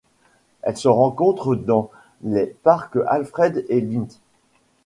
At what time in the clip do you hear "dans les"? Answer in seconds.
1.53-2.47